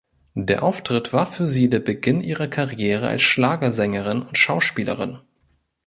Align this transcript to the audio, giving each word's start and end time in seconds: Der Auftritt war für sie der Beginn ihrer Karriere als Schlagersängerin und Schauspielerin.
Der 0.33 0.63
Auftritt 0.63 1.13
war 1.13 1.27
für 1.27 1.45
sie 1.45 1.69
der 1.69 1.79
Beginn 1.79 2.21
ihrer 2.21 2.47
Karriere 2.47 3.07
als 3.07 3.21
Schlagersängerin 3.21 4.23
und 4.23 4.35
Schauspielerin. 4.35 5.19